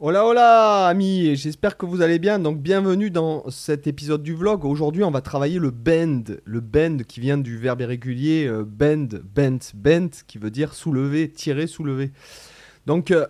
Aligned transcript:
Hola 0.00 0.26
hola 0.26 0.88
amis, 0.88 1.36
j'espère 1.36 1.76
que 1.76 1.86
vous 1.86 2.02
allez 2.02 2.18
bien. 2.18 2.40
Donc 2.40 2.58
bienvenue 2.58 3.10
dans 3.10 3.48
cet 3.48 3.86
épisode 3.86 4.24
du 4.24 4.34
vlog. 4.34 4.64
Aujourd'hui 4.64 5.04
on 5.04 5.12
va 5.12 5.20
travailler 5.20 5.60
le 5.60 5.70
bend. 5.70 6.34
Le 6.44 6.60
bend 6.60 7.04
qui 7.04 7.20
vient 7.20 7.38
du 7.38 7.56
verbe 7.56 7.80
irrégulier 7.80 8.48
euh, 8.48 8.64
bend, 8.64 9.20
bent, 9.22 9.70
bent 9.72 10.10
qui 10.26 10.38
veut 10.38 10.50
dire 10.50 10.74
soulever, 10.74 11.30
tirer, 11.30 11.68
soulever. 11.68 12.10
Donc 12.86 13.12
euh, 13.12 13.28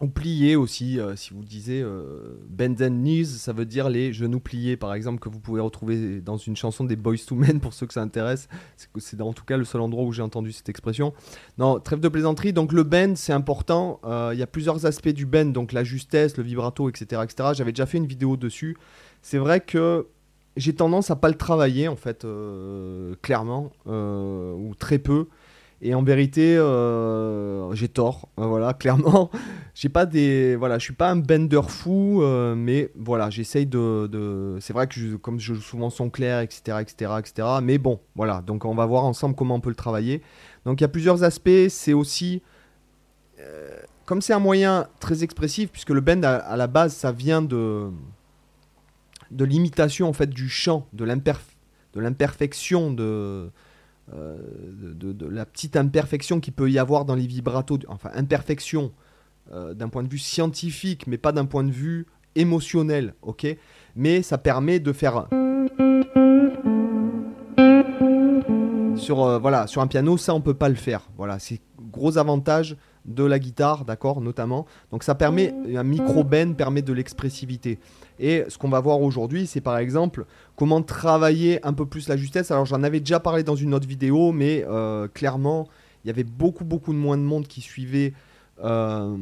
ou 0.00 0.08
plier 0.08 0.56
aussi, 0.56 0.98
euh, 0.98 1.14
si 1.14 1.34
vous 1.34 1.44
disiez 1.44 1.82
euh, 1.82 2.38
bend 2.48 2.74
and 2.80 2.90
knees, 3.02 3.26
ça 3.26 3.52
veut 3.52 3.66
dire 3.66 3.90
les 3.90 4.14
genoux 4.14 4.40
pliés, 4.40 4.78
par 4.78 4.94
exemple, 4.94 5.20
que 5.20 5.28
vous 5.28 5.40
pouvez 5.40 5.60
retrouver 5.60 6.20
dans 6.22 6.38
une 6.38 6.56
chanson 6.56 6.84
des 6.84 6.96
Boys 6.96 7.18
to 7.26 7.34
Men, 7.34 7.60
pour 7.60 7.74
ceux 7.74 7.86
que 7.86 7.92
ça 7.92 8.00
intéresse. 8.00 8.48
C'est- 8.96 9.20
en 9.20 9.32
tout 9.34 9.44
cas 9.44 9.58
le 9.58 9.64
seul 9.64 9.82
endroit 9.82 10.04
où 10.04 10.12
j'ai 10.12 10.22
entendu 10.22 10.52
cette 10.52 10.70
expression. 10.70 11.12
Non, 11.58 11.78
trêve 11.80 12.00
de 12.00 12.08
plaisanterie. 12.08 12.54
Donc 12.54 12.72
le 12.72 12.82
bend, 12.82 13.14
c'est 13.14 13.34
important. 13.34 14.00
Euh, 14.04 14.30
Il 14.32 14.38
y 14.38 14.42
a 14.42 14.46
plusieurs 14.46 14.86
aspects 14.86 15.08
du 15.10 15.26
bend, 15.26 15.52
donc 15.52 15.72
la 15.72 15.84
justesse, 15.84 16.36
le 16.38 16.44
vibrato, 16.44 16.88
etc. 16.88 17.20
etc. 17.22 17.50
J'avais 17.54 17.72
déjà 17.72 17.84
fait 17.84 17.98
une 17.98 18.06
vidéo 18.06 18.38
dessus. 18.38 18.78
C'est 19.20 19.38
vrai 19.38 19.60
que 19.60 20.06
j'ai 20.56 20.74
tendance 20.74 21.10
à 21.10 21.16
pas 21.16 21.28
le 21.28 21.34
travailler, 21.36 21.88
en 21.88 21.96
fait, 21.96 22.24
euh, 22.24 23.14
clairement, 23.20 23.70
ou 23.86 24.74
très 24.78 24.98
peu. 24.98 25.26
Et 25.82 25.94
en 25.94 26.02
vérité, 26.02 26.56
j'ai 27.74 27.88
tort, 27.88 28.28
voilà, 28.36 28.72
clairement. 28.80 29.30
J'ai 29.74 29.88
pas 29.88 30.06
des, 30.06 30.58
suis 30.78 30.92
pas 30.94 31.10
un 31.10 31.16
bender 31.16 31.60
fou, 31.68 32.22
euh, 32.22 32.54
mais 32.54 32.90
voilà, 32.96 33.30
j'essaye 33.30 33.66
de, 33.66 34.58
c'est 34.60 34.72
vrai 34.72 34.86
que 34.86 34.94
je- 34.94 35.16
comme 35.16 35.38
je 35.38 35.54
joue 35.54 35.60
souvent 35.60 35.90
son 35.90 36.10
clair, 36.10 36.40
etc., 36.40 36.78
etc., 36.80 37.12
etc. 37.18 37.48
Mais 37.62 37.78
bon, 37.78 38.00
voilà, 38.16 38.42
donc 38.42 38.64
on 38.64 38.74
va 38.74 38.86
voir 38.86 39.04
ensemble 39.04 39.34
comment 39.34 39.54
on 39.56 39.60
peut 39.60 39.68
le 39.70 39.76
travailler. 39.76 40.22
Donc 40.64 40.80
il 40.80 40.84
y 40.84 40.84
a 40.84 40.88
plusieurs 40.88 41.22
aspects. 41.22 41.68
C'est 41.68 41.92
aussi, 41.92 42.42
euh, 43.38 43.70
comme 44.06 44.20
c'est 44.20 44.32
un 44.32 44.40
moyen 44.40 44.88
très 44.98 45.22
expressif, 45.22 45.70
puisque 45.70 45.90
le 45.90 46.00
bend 46.00 46.22
à, 46.24 46.56
la 46.56 46.66
base, 46.66 46.94
ça 46.94 47.12
vient 47.12 47.42
de 47.42 47.90
de 49.30 49.44
l'imitation 49.44 50.08
en 50.08 50.12
du 50.26 50.48
chant, 50.48 50.88
de 50.92 51.04
l'imperf- 51.04 51.54
de 51.94 52.00
l'imperfection 52.00 52.92
de 52.92 53.50
euh, 54.12 54.36
de, 54.94 55.26
la 55.26 55.46
petite 55.46 55.76
imperfection 55.76 56.40
qu'il 56.40 56.52
peut 56.52 56.68
y 56.68 56.80
avoir 56.80 57.04
dans 57.04 57.14
les 57.14 57.28
vibratos, 57.28 57.78
enfin 57.86 58.10
imperfection 58.14 58.90
euh, 59.52 59.74
d'un 59.74 59.88
point 59.88 60.02
de 60.02 60.08
vue 60.08 60.18
scientifique, 60.18 61.06
mais 61.06 61.18
pas 61.18 61.32
d'un 61.32 61.46
point 61.46 61.64
de 61.64 61.72
vue 61.72 62.06
émotionnel, 62.34 63.14
ok? 63.22 63.46
Mais 63.96 64.22
ça 64.22 64.38
permet 64.38 64.78
de 64.78 64.92
faire 64.92 65.26
sur 68.96 69.24
euh, 69.24 69.38
voilà 69.38 69.66
sur 69.66 69.82
un 69.82 69.86
piano, 69.86 70.16
ça 70.16 70.34
on 70.34 70.40
peut 70.40 70.54
pas 70.54 70.68
le 70.68 70.74
faire. 70.76 71.08
Voilà, 71.16 71.38
c'est 71.38 71.60
gros 71.90 72.18
avantage 72.18 72.76
de 73.06 73.24
la 73.24 73.38
guitare, 73.38 73.84
d'accord, 73.84 74.20
notamment. 74.20 74.66
Donc 74.92 75.02
ça 75.02 75.14
permet 75.14 75.54
un 75.74 75.82
micro 75.82 76.22
bend 76.22 76.54
permet 76.54 76.82
de 76.82 76.92
l'expressivité. 76.92 77.78
Et 78.18 78.44
ce 78.48 78.58
qu'on 78.58 78.68
va 78.68 78.80
voir 78.80 79.00
aujourd'hui, 79.00 79.46
c'est 79.46 79.62
par 79.62 79.78
exemple 79.78 80.26
comment 80.54 80.82
travailler 80.82 81.64
un 81.66 81.72
peu 81.72 81.86
plus 81.86 82.08
la 82.08 82.16
justesse. 82.16 82.50
Alors 82.50 82.66
j'en 82.66 82.82
avais 82.82 83.00
déjà 83.00 83.18
parlé 83.18 83.42
dans 83.42 83.56
une 83.56 83.74
autre 83.74 83.88
vidéo, 83.88 84.32
mais 84.32 84.64
euh, 84.68 85.08
clairement, 85.08 85.66
il 86.04 86.08
y 86.08 86.10
avait 86.10 86.24
beaucoup 86.24 86.64
beaucoup 86.64 86.92
de 86.92 86.98
moins 86.98 87.16
de 87.16 87.22
monde 87.22 87.48
qui 87.48 87.62
suivait 87.62 88.12
euh, 88.62 89.16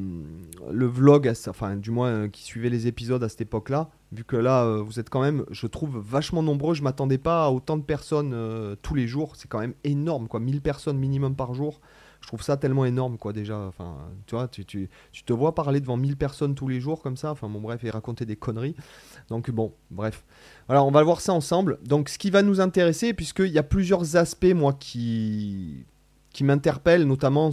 le 0.71 0.87
vlog, 0.87 1.33
enfin 1.49 1.77
du 1.77 1.91
moins 1.91 2.09
euh, 2.09 2.29
qui 2.29 2.43
suivait 2.43 2.71
les 2.71 2.87
épisodes 2.87 3.23
à 3.23 3.29
cette 3.29 3.41
époque-là. 3.41 3.91
Vu 4.13 4.25
que 4.25 4.37
là, 4.37 4.65
euh, 4.65 4.83
vous 4.83 4.99
êtes 4.99 5.11
quand 5.11 5.21
même, 5.21 5.45
je 5.51 5.67
trouve, 5.67 5.99
vachement 5.99 6.43
nombreux. 6.43 6.75
Je 6.75 6.83
m'attendais 6.83 7.19
pas 7.19 7.47
à 7.47 7.51
autant 7.51 7.77
de 7.77 7.83
personnes 7.83 8.35
tous 8.83 8.95
les 8.95 9.07
jours. 9.07 9.37
C'est 9.37 9.49
quand 9.49 9.61
même 9.61 9.75
énorme, 9.85 10.29
quoi. 10.29 10.41
1000 10.41 10.61
personnes 10.61 10.99
minimum 10.99 11.37
par 11.37 11.55
jour. 11.55 11.81
Je 12.21 12.27
trouve 12.27 12.43
ça 12.43 12.57
tellement 12.57 12.85
énorme, 12.85 13.17
quoi, 13.17 13.33
déjà. 13.33 13.59
Enfin, 13.59 13.97
tu 14.27 14.35
vois, 14.35 14.49
tu, 14.49 14.65
tu, 14.65 14.89
tu 15.13 15.23
te 15.23 15.33
vois 15.33 15.55
parler 15.55 15.81
devant 15.81 15.97
1000 15.97 16.17
personnes 16.17 16.55
tous 16.55 16.67
les 16.67 16.81
jours, 16.81 17.03
comme 17.03 17.17
ça. 17.17 17.31
Enfin, 17.31 17.49
bon, 17.49 17.61
bref, 17.61 17.85
et 17.85 17.91
raconter 17.91 18.27
des 18.27 18.37
conneries. 18.37 18.75
Donc, 19.29 19.51
bon, 19.51 19.73
bref. 19.91 20.25
Voilà, 20.67 20.83
on 20.83 20.91
va 20.91 21.03
voir 21.03 21.21
ça 21.21 21.33
ensemble. 21.33 21.79
Donc, 21.85 22.09
ce 22.09 22.19
qui 22.19 22.31
va 22.31 22.43
nous 22.43 22.61
intéresser, 22.61 23.15
puisqu'il 23.15 23.53
y 23.53 23.59
a 23.59 23.63
plusieurs 23.63 24.17
aspects, 24.17 24.53
moi, 24.55 24.73
qui, 24.73 25.85
qui 26.33 26.45
m'interpellent, 26.45 27.05
notamment 27.05 27.53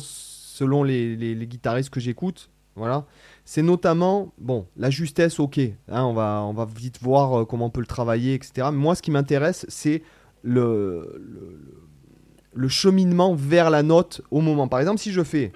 selon 0.56 0.84
les, 0.84 1.18
les- 1.18 1.48
guitaristes 1.48 1.90
que 1.90 2.00
j'écoute. 2.00 2.50
Voilà. 2.78 3.06
C'est 3.44 3.62
notamment, 3.62 4.34
bon, 4.38 4.68
la 4.78 4.90
justesse, 4.90 5.40
ok. 5.40 5.60
hein, 5.60 6.04
on, 6.04 6.14
va, 6.14 6.44
on 6.46 6.54
va 6.54 6.66
vite 6.66 7.00
voir 7.02 7.42
euh, 7.42 7.46
comment 7.46 7.66
on 7.66 7.70
peut 7.70 7.82
le 7.82 7.86
travailler, 7.88 8.34
etc. 8.36 8.68
Mais 8.72 8.78
moi, 8.78 8.96
ce 8.96 9.02
qui 9.02 9.12
m'intéresse, 9.12 9.66
c'est 9.70 10.02
le, 10.44 11.22
le, 11.22 11.60
le 12.54 12.68
cheminement 12.70 13.36
vers 13.36 13.70
la 13.70 13.84
note 13.84 14.22
au 14.32 14.40
moment. 14.42 14.68
Par 14.70 14.80
exemple, 14.80 15.00
si 15.00 15.12
je 15.12 15.24
fais. 15.24 15.52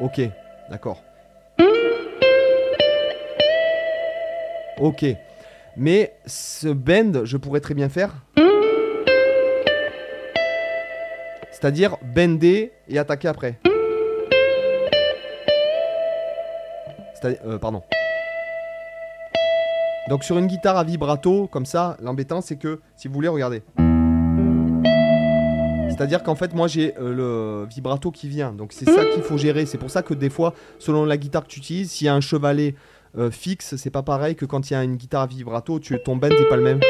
Ok, 0.00 0.20
d'accord. 0.70 1.02
Ok. 4.78 5.04
Mais 5.76 6.14
ce 6.26 6.68
bend, 6.68 7.24
je 7.24 7.36
pourrais 7.36 7.60
très 7.60 7.74
bien 7.74 7.88
faire. 7.88 8.14
C'est-à-dire 11.60 11.96
bender 12.14 12.72
et 12.88 12.98
attaquer 12.98 13.28
après. 13.28 13.60
Euh, 17.24 17.58
pardon. 17.58 17.82
Donc 20.08 20.24
sur 20.24 20.38
une 20.38 20.46
guitare 20.46 20.78
à 20.78 20.84
vibrato, 20.84 21.48
comme 21.48 21.66
ça, 21.66 21.98
l'embêtant 22.00 22.40
c'est 22.40 22.56
que, 22.56 22.80
si 22.96 23.08
vous 23.08 23.14
voulez, 23.14 23.28
regardez. 23.28 23.62
C'est-à-dire 25.90 26.22
qu'en 26.22 26.34
fait, 26.34 26.54
moi 26.54 26.66
j'ai 26.66 26.94
euh, 26.98 27.62
le 27.62 27.68
vibrato 27.68 28.10
qui 28.10 28.26
vient. 28.26 28.52
Donc 28.52 28.72
c'est 28.72 28.88
ça 28.88 29.04
qu'il 29.04 29.22
faut 29.22 29.36
gérer. 29.36 29.66
C'est 29.66 29.76
pour 29.76 29.90
ça 29.90 30.02
que 30.02 30.14
des 30.14 30.30
fois, 30.30 30.54
selon 30.78 31.04
la 31.04 31.18
guitare 31.18 31.44
que 31.44 31.48
tu 31.48 31.58
utilises, 31.58 31.90
s'il 31.90 32.06
y 32.06 32.08
a 32.08 32.14
un 32.14 32.22
chevalet 32.22 32.74
euh, 33.18 33.30
fixe, 33.30 33.76
c'est 33.76 33.90
pas 33.90 34.02
pareil 34.02 34.34
que 34.34 34.46
quand 34.46 34.70
il 34.70 34.72
y 34.72 34.76
a 34.76 34.82
une 34.82 34.96
guitare 34.96 35.22
à 35.22 35.26
vibrato, 35.26 35.78
tu, 35.78 35.98
ton 36.02 36.16
bend 36.16 36.30
n'est 36.30 36.48
pas 36.48 36.56
le 36.56 36.62
même. 36.62 36.80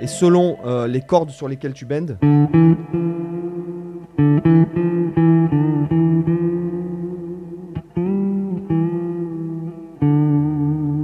Et 0.00 0.06
selon 0.06 0.58
euh, 0.64 0.86
les 0.86 1.00
cordes 1.00 1.30
sur 1.30 1.48
lesquelles 1.48 1.72
tu 1.72 1.86
bendes, 1.86 2.18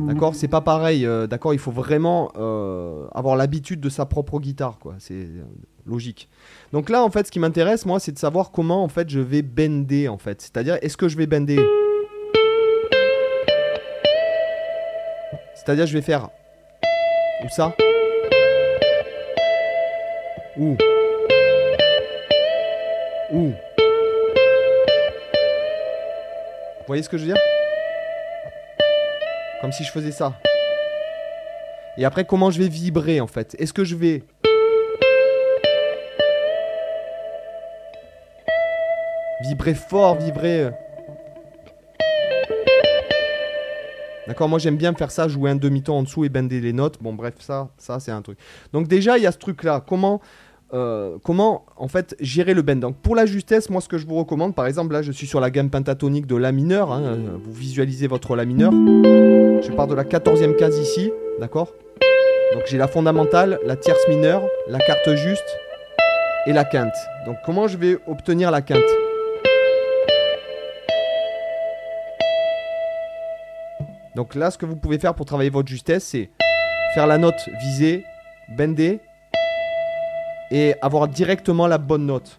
D'accord, 0.06 0.34
c'est 0.34 0.48
pas 0.48 0.60
pareil. 0.60 1.06
euh, 1.06 1.26
D'accord, 1.26 1.52
il 1.54 1.58
faut 1.58 1.70
vraiment 1.70 2.30
euh, 2.36 3.06
avoir 3.12 3.36
l'habitude 3.36 3.80
de 3.80 3.88
sa 3.88 4.06
propre 4.06 4.38
guitare, 4.38 4.78
quoi. 4.78 4.94
C'est 4.98 5.26
logique. 5.86 6.28
Donc 6.72 6.90
là, 6.90 7.02
en 7.02 7.10
fait, 7.10 7.26
ce 7.26 7.32
qui 7.32 7.40
m'intéresse, 7.40 7.86
moi, 7.86 7.98
c'est 7.98 8.12
de 8.12 8.18
savoir 8.18 8.50
comment, 8.52 8.84
en 8.84 8.88
fait, 8.88 9.08
je 9.08 9.20
vais 9.20 9.42
bender, 9.42 10.08
en 10.08 10.18
fait. 10.18 10.40
C'est-à-dire, 10.40 10.78
est-ce 10.82 10.96
que 10.96 11.08
je 11.08 11.16
vais 11.16 11.26
bender? 11.26 11.58
C'est-à-dire, 15.54 15.86
je 15.86 15.92
vais 15.94 16.02
faire 16.02 16.28
ou 17.44 17.48
ça? 17.48 17.74
Ou 20.56 20.76
ou. 23.32 23.52
Vous 26.78 26.86
voyez 26.86 27.02
ce 27.02 27.08
que 27.08 27.16
je 27.16 27.22
veux 27.22 27.32
dire? 27.32 27.42
Comme 29.60 29.72
si 29.72 29.84
je 29.84 29.90
faisais 29.90 30.10
ça. 30.12 30.34
Et 31.96 32.04
après, 32.04 32.24
comment 32.24 32.50
je 32.50 32.58
vais 32.58 32.68
vibrer 32.68 33.20
en 33.20 33.26
fait? 33.26 33.54
Est-ce 33.58 33.72
que 33.72 33.84
je 33.84 33.96
vais. 33.96 34.22
Vibrer 39.42 39.74
fort, 39.74 40.16
vibrer. 40.16 40.70
D'accord, 44.28 44.48
moi 44.48 44.58
j'aime 44.58 44.76
bien 44.76 44.94
faire 44.94 45.10
ça, 45.10 45.26
jouer 45.28 45.50
un 45.50 45.56
demi-ton 45.56 45.94
en 45.94 46.02
dessous 46.04 46.24
et 46.24 46.28
bender 46.28 46.60
les 46.60 46.72
notes. 46.72 46.96
Bon, 47.00 47.12
bref, 47.12 47.34
ça, 47.40 47.68
ça 47.76 47.98
c'est 48.00 48.12
un 48.12 48.22
truc. 48.22 48.38
Donc, 48.72 48.86
déjà, 48.88 49.18
il 49.18 49.24
y 49.24 49.26
a 49.26 49.32
ce 49.32 49.38
truc-là. 49.38 49.82
Comment, 49.86 50.20
euh, 50.74 51.18
comment 51.24 51.66
en 51.76 51.88
fait 51.88 52.14
gérer 52.20 52.54
le 52.54 52.62
bend 52.62 52.76
Donc, 52.76 52.96
pour 52.96 53.16
la 53.16 53.26
justesse, 53.26 53.68
moi 53.68 53.80
ce 53.80 53.88
que 53.88 53.98
je 53.98 54.06
vous 54.06 54.14
recommande, 54.14 54.54
par 54.54 54.66
exemple, 54.66 54.92
là 54.92 55.02
je 55.02 55.10
suis 55.12 55.26
sur 55.26 55.40
la 55.40 55.50
gamme 55.50 55.70
pentatonique 55.70 56.26
de 56.26 56.36
La 56.36 56.52
mineur. 56.52 56.92
hein, 56.92 57.02
euh, 57.02 57.16
vous 57.42 57.52
visualisez 57.52 58.06
votre 58.06 58.36
La 58.36 58.44
mineur. 58.44 58.70
Je 58.72 59.70
pars 59.72 59.86
de 59.88 59.94
la 59.94 60.04
14e 60.04 60.54
case 60.56 60.78
ici, 60.78 61.10
d'accord? 61.40 61.72
Donc 62.54 62.62
j'ai 62.66 62.78
la 62.78 62.86
fondamentale, 62.88 63.58
la 63.66 63.76
tierce 63.76 64.06
mineure, 64.08 64.42
la 64.68 64.78
carte 64.78 65.14
juste 65.16 65.58
et 66.46 66.52
la 66.52 66.64
quinte. 66.64 66.92
Donc 67.26 67.36
comment 67.44 67.66
je 67.66 67.76
vais 67.76 67.98
obtenir 68.06 68.50
la 68.50 68.60
quinte? 68.62 68.80
Donc 74.14 74.34
là, 74.34 74.50
ce 74.50 74.58
que 74.58 74.66
vous 74.66 74.76
pouvez 74.76 74.98
faire 74.98 75.14
pour 75.14 75.24
travailler 75.24 75.50
votre 75.50 75.68
justesse, 75.68 76.04
c'est 76.04 76.30
faire 76.94 77.06
la 77.06 77.16
note 77.16 77.48
visée, 77.60 78.04
bender 78.56 79.00
et 80.50 80.74
avoir 80.82 81.08
directement 81.08 81.66
la 81.66 81.78
bonne 81.78 82.04
note. 82.04 82.38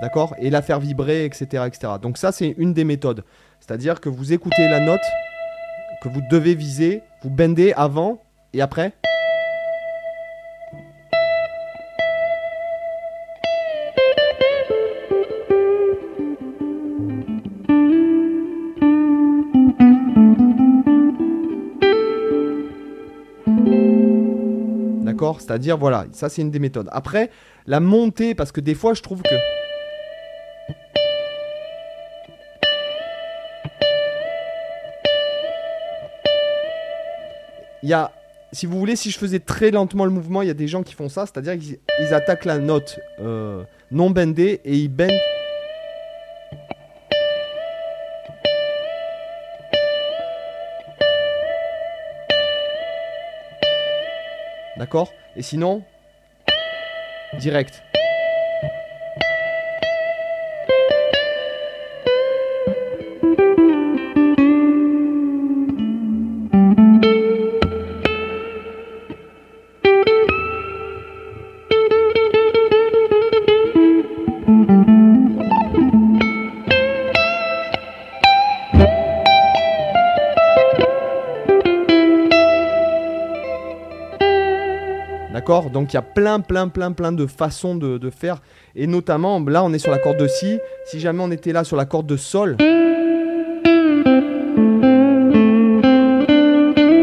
D'accord? 0.00 0.34
Et 0.38 0.50
la 0.50 0.62
faire 0.62 0.78
vibrer, 0.78 1.24
etc., 1.24 1.64
etc. 1.66 1.94
Donc 2.00 2.18
ça, 2.18 2.30
c'est 2.30 2.54
une 2.58 2.72
des 2.74 2.84
méthodes. 2.84 3.24
C'est-à-dire 3.58 4.00
que 4.00 4.08
vous 4.08 4.32
écoutez 4.32 4.68
la 4.68 4.80
note 4.80 5.00
que 6.02 6.08
vous 6.08 6.20
devez 6.30 6.54
viser, 6.54 7.02
vous 7.22 7.30
bendez 7.30 7.72
avant 7.72 8.20
et 8.52 8.60
après. 8.60 8.92
C'est-à-dire, 25.38 25.76
voilà, 25.76 26.06
ça 26.12 26.28
c'est 26.28 26.42
une 26.42 26.50
des 26.50 26.58
méthodes. 26.58 26.88
Après, 26.92 27.30
la 27.66 27.80
montée, 27.80 28.34
parce 28.34 28.52
que 28.52 28.60
des 28.60 28.74
fois 28.74 28.94
je 28.94 29.02
trouve 29.02 29.22
que... 29.22 29.34
Il 37.82 37.88
y 37.88 37.92
a, 37.92 38.10
si 38.52 38.66
vous 38.66 38.78
voulez, 38.78 38.96
si 38.96 39.10
je 39.10 39.18
faisais 39.18 39.38
très 39.38 39.70
lentement 39.70 40.04
le 40.04 40.10
mouvement, 40.10 40.42
il 40.42 40.48
y 40.48 40.50
a 40.50 40.54
des 40.54 40.68
gens 40.68 40.82
qui 40.82 40.94
font 40.94 41.08
ça, 41.08 41.26
c'est-à-dire 41.26 41.56
qu'ils 41.58 41.78
ils 42.00 42.14
attaquent 42.14 42.44
la 42.44 42.58
note 42.58 42.98
euh, 43.20 43.62
non 43.90 44.10
bendée 44.10 44.60
et 44.64 44.76
ils 44.76 44.88
bendent 44.88 45.10
D'accord? 54.78 55.12
Et 55.36 55.42
sinon, 55.42 55.82
direct. 57.38 57.82
Donc 85.48 85.94
il 85.94 85.94
y 85.94 85.98
a 85.98 86.02
plein, 86.02 86.40
plein, 86.40 86.68
plein, 86.68 86.92
plein 86.92 87.10
de 87.10 87.26
façons 87.26 87.74
de, 87.74 88.10
faire. 88.10 88.42
Et 88.76 88.86
notamment, 88.86 89.40
là, 89.40 89.64
on 89.64 89.72
est 89.72 89.78
sur 89.78 89.90
la 89.90 89.98
corde 89.98 90.18
de 90.18 90.28
Si. 90.28 90.58
Si 90.84 91.00
jamais 91.00 91.22
on 91.22 91.30
était 91.30 91.52
là 91.52 91.64
sur 91.64 91.76
la 91.76 91.86
corde 91.86 92.06
de 92.06 92.18
Sol, 92.18 92.56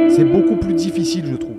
c'est 0.09 0.23
beaucoup 0.23 0.57
plus 0.57 0.75
difficile, 0.75 1.25
je 1.25 1.35
trouve. 1.35 1.55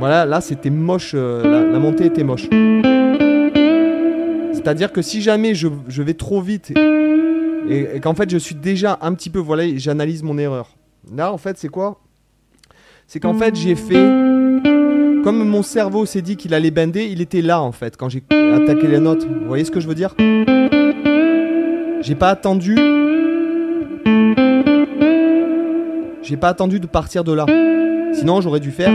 Voilà, 0.00 0.26
là 0.26 0.40
c'était 0.40 0.70
moche, 0.70 1.12
euh, 1.14 1.70
la, 1.72 1.78
montée 1.78 2.06
était 2.06 2.24
moche. 2.24 2.48
C'est-à-dire 4.52 4.92
que 4.92 5.02
si 5.02 5.22
jamais 5.22 5.54
je 5.54 6.02
vais 6.02 6.14
trop 6.14 6.40
vite 6.40 6.72
et, 7.68 8.00
qu'en 8.00 8.14
fait 8.14 8.30
je 8.30 8.38
suis 8.38 8.54
déjà 8.54 8.98
un 9.00 9.14
petit 9.14 9.30
peu, 9.30 9.38
voilà, 9.38 9.64
j'analyse 9.76 10.22
mon 10.22 10.38
erreur. 10.38 10.70
Là 11.14 11.32
en 11.32 11.38
fait 11.38 11.58
c'est 11.58 11.68
quoi? 11.68 12.00
C'est 13.06 13.20
qu'en 13.20 13.34
fait 13.34 13.54
j'ai 13.54 13.74
fait, 13.74 14.08
comme 15.22 15.46
mon 15.46 15.62
cerveau 15.62 16.06
s'est 16.06 16.22
dit 16.22 16.36
qu'il 16.36 16.54
allait 16.54 16.70
bender, 16.70 17.04
il 17.04 17.20
était 17.20 17.42
là 17.42 17.60
en 17.60 17.72
fait 17.72 17.96
quand 17.96 18.08
j'ai 18.08 18.22
attaqué 18.30 18.86
les 18.86 18.98
notes. 18.98 19.24
Vous 19.24 19.46
voyez 19.46 19.64
ce 19.64 19.70
que 19.70 19.80
je 19.80 19.88
veux 19.88 19.94
dire? 19.94 20.14
J'ai 22.00 22.14
pas 22.14 22.30
attendu. 22.30 22.76
J'ai 26.22 26.36
pas 26.36 26.48
attendu 26.48 26.80
de 26.80 26.86
partir 26.86 27.24
de 27.24 27.32
là. 27.32 27.46
Sinon 28.14 28.40
j'aurais 28.40 28.60
dû 28.60 28.70
faire. 28.70 28.92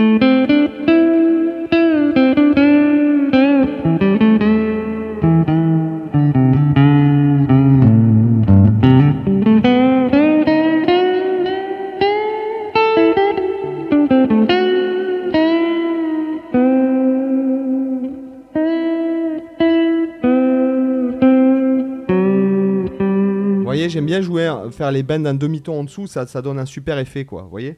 Bien 24.10 24.22
jouer, 24.22 24.48
hein, 24.48 24.72
faire 24.72 24.92
les 24.92 25.04
bends 25.04 25.20
d'un 25.20 25.36
demi-ton 25.36 25.82
en 25.82 25.84
dessous, 25.84 26.08
ça, 26.08 26.26
ça 26.26 26.42
donne 26.42 26.58
un 26.58 26.66
super 26.66 26.98
effet, 26.98 27.26
quoi. 27.26 27.48
Voyez? 27.48 27.78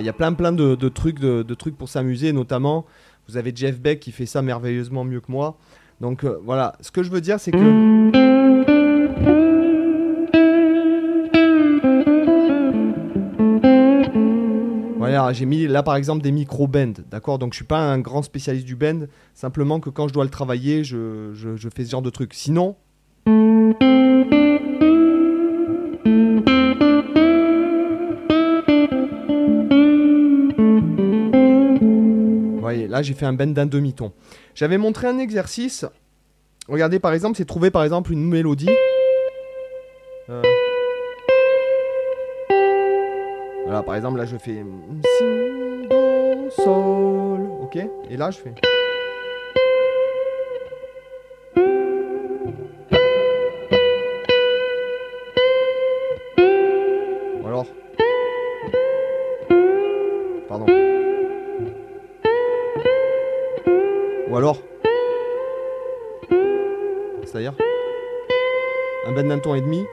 Il 0.00 0.06
y 0.06 0.08
a 0.08 0.12
plein 0.12 0.32
plein 0.32 0.52
de, 0.52 0.88
trucs, 0.88 1.18
pour 1.76 1.88
s'amuser, 1.88 2.32
notamment, 2.32 2.84
vous 3.28 3.36
avez 3.36 3.52
Jeff 3.54 3.80
Beck 3.80 4.00
qui 4.00 4.12
fait 4.12 4.26
ça 4.26 4.42
merveilleusement 4.42 5.04
mieux 5.04 5.20
que 5.20 5.30
moi. 5.30 5.56
Donc 6.00 6.24
euh, 6.24 6.38
voilà, 6.44 6.74
ce 6.80 6.90
que 6.90 7.02
je 7.02 7.10
veux 7.10 7.20
dire, 7.20 7.38
c'est 7.38 7.52
que... 7.52 8.02
Voilà, 14.98 15.32
j'ai 15.32 15.46
mis 15.46 15.66
là 15.66 15.82
par 15.82 15.96
exemple 15.96 16.22
des 16.22 16.32
micro-bends, 16.32 16.94
d'accord? 17.10 17.38
Donc 17.38 17.52
je 17.52 17.56
suis 17.56 17.64
pas 17.64 17.80
un 17.80 17.98
grand 17.98 18.22
spécialiste 18.22 18.66
du 18.66 18.76
bend, 18.76 19.06
simplement 19.34 19.78
que 19.78 19.90
quand 19.90 20.08
je 20.08 20.14
dois 20.14 20.24
le 20.24 20.30
travailler, 20.30 20.84
je, 20.84 21.32
fais 21.74 21.84
ce 21.84 21.90
genre 21.90 22.02
de 22.02 22.10
trucs. 22.10 22.34
Sinon, 22.34 22.76
là 32.92 33.00
j'ai 33.02 33.14
fait 33.14 33.24
un 33.24 33.32
bend 33.32 33.52
d'un 33.54 33.66
demi-ton. 33.66 34.12
J'avais 34.54 34.76
montré 34.76 35.08
un 35.08 35.18
exercice. 35.18 35.86
Regardez 36.68 37.00
par 37.00 37.14
exemple, 37.14 37.38
c'est 37.38 37.46
trouver 37.46 37.70
par 37.70 37.82
exemple 37.84 38.12
une 38.12 38.28
mélodie. 38.28 38.68
Euh. 40.28 40.42
Voilà, 43.64 43.82
par 43.82 43.96
exemple 43.96 44.18
là 44.18 44.26
je 44.26 44.36
fais 44.36 44.62
si 45.18 45.24
do 45.88 46.50
sol, 46.50 47.40
ok? 47.62 47.78
Et 48.10 48.16
là 48.18 48.30
je 48.30 48.38
fais. 48.38 48.54
Ou 64.32 64.36
alors. 64.38 64.56
C'est-à-dire 67.24 67.52
un 69.06 69.12
bend 69.12 69.28
d'un 69.28 69.38
ton 69.38 69.54
et 69.54 69.60
demi 69.60 69.84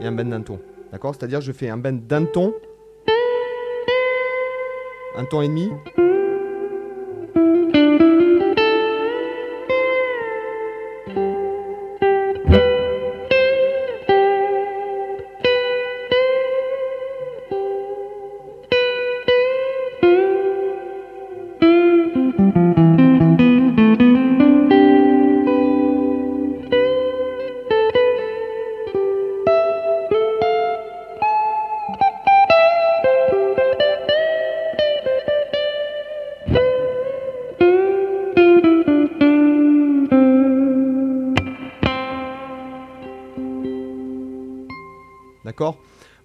et 0.00 0.06
un 0.06 0.12
bend 0.12 0.30
d'un 0.30 0.42
ton. 0.42 0.60
D'accord? 0.92 1.16
C'est-à-dire 1.16 1.40
je 1.40 1.50
fais 1.50 1.68
un 1.68 1.76
bend 1.76 1.98
d'un 2.06 2.24
ton, 2.24 2.54
un 5.16 5.24
ton 5.24 5.42
et 5.42 5.48
demi. 5.48 5.72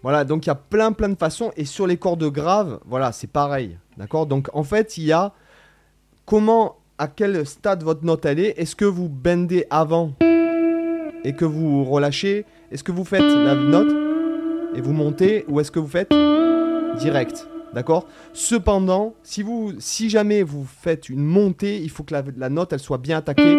Voilà, 0.03 0.23
donc 0.23 0.45
il 0.45 0.49
y 0.49 0.51
a 0.51 0.55
plein 0.55 0.91
plein 0.91 1.09
de 1.09 1.17
façons. 1.17 1.51
Et 1.57 1.65
sur 1.65 1.87
les 1.87 1.97
cordes 1.97 2.23
graves, 2.31 2.79
voilà, 2.85 3.11
c'est 3.11 3.31
pareil. 3.31 3.77
D'accord? 3.97 4.25
Donc 4.25 4.49
en 4.53 4.63
fait, 4.63 4.97
il 4.97 5.05
y 5.05 5.11
a 5.11 5.33
comment, 6.25 6.77
à 6.97 7.07
quel 7.07 7.45
stade 7.45 7.83
votre 7.83 8.03
note 8.03 8.25
elle 8.25 8.39
est? 8.39 8.59
Est-ce 8.59 8.75
que 8.75 8.85
vous 8.85 9.09
bendez 9.09 9.65
avant 9.69 10.11
et 11.23 11.33
que 11.33 11.45
vous 11.45 11.83
relâchez? 11.83 12.45
Est-ce 12.71 12.83
que 12.83 12.91
vous 12.91 13.05
faites 13.05 13.21
la 13.21 13.55
note 13.55 13.93
et 14.75 14.81
vous 14.81 14.93
montez, 14.93 15.45
ou 15.47 15.59
est-ce 15.59 15.71
que 15.71 15.79
vous 15.79 15.87
faites 15.87 16.13
direct? 16.99 17.47
D'accord? 17.73 18.07
Cependant, 18.33 19.15
si, 19.23 19.41
vous, 19.43 19.73
si 19.79 20.09
jamais 20.09 20.43
vous 20.43 20.65
faites 20.65 21.09
une 21.09 21.23
montée, 21.23 21.81
il 21.81 21.89
faut 21.89 22.03
que 22.03 22.13
la, 22.37 22.49
note 22.49 22.73
elle 22.73 22.79
soit 22.79 22.97
bien 22.97 23.17
attaquée, 23.17 23.55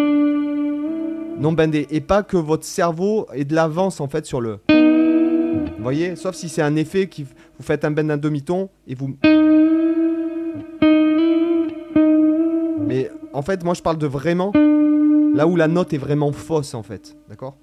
non 1.39 1.51
bendée, 1.51 1.87
et 1.91 2.01
pas 2.01 2.23
que 2.23 2.37
votre 2.37 2.63
cerveau 2.63 3.27
ait 3.33 3.45
de 3.45 3.53
l'avance 3.53 3.99
en 4.01 4.07
fait 4.07 4.25
sur 4.25 4.41
le. 4.41 4.59
Vous 5.77 5.83
voyez 5.83 6.15
Sauf 6.15 6.35
si 6.35 6.49
c'est 6.49 6.61
un 6.61 6.75
effet 6.75 7.07
qui 7.07 7.23
vous 7.23 7.63
faites 7.63 7.85
un 7.85 7.91
bend 7.91 8.03
d'un 8.03 8.17
demi-ton 8.17 8.69
et 8.87 8.95
vous. 8.95 9.15
Mais 12.79 13.11
en 13.33 13.41
fait, 13.41 13.63
moi 13.63 13.73
je 13.73 13.81
parle 13.81 13.97
de 13.97 14.07
vraiment 14.07 14.51
là 15.35 15.47
où 15.47 15.55
la 15.55 15.67
note 15.67 15.93
est 15.93 15.97
vraiment 15.99 16.31
fausse 16.31 16.73
en 16.73 16.83
fait. 16.83 17.15
D'accord? 17.29 17.57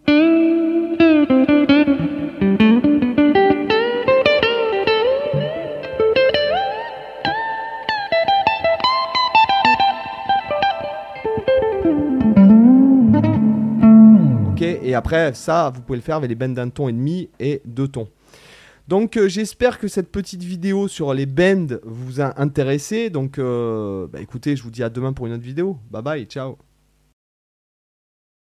Et 14.95 14.97
après, 14.97 15.35
ça, 15.35 15.73
vous 15.75 15.81
pouvez 15.83 15.99
le 15.99 16.05
faire 16.05 16.15
avec 16.15 16.29
les 16.29 16.37
bends 16.37 16.49
d'un 16.49 16.69
ton 16.69 16.89
et 16.89 16.93
demi 16.93 17.29
et 17.41 17.61
deux 17.65 17.89
tons. 17.89 18.07
Donc 18.87 19.17
euh, 19.17 19.27
j'espère 19.27 19.81
que 19.81 19.89
cette 19.89 20.13
petite 20.13 20.45
vidéo 20.45 20.87
sur 20.87 21.13
les 21.15 21.27
bends 21.27 21.79
vous 21.83 22.21
a 22.21 22.41
intéressé. 22.41 23.11
Donc 23.11 23.41
euh, 23.41 24.07
bah, 24.07 24.21
écoutez, 24.21 24.55
je 24.55 24.63
vous 24.63 24.71
dis 24.71 24.85
à 24.85 24.91
demain 24.91 25.13
pour 25.13 25.27
une 25.27 25.33
autre 25.33 25.43
vidéo. 25.43 25.79
Bye 25.91 26.03
bye, 26.03 26.25
ciao 26.27 26.59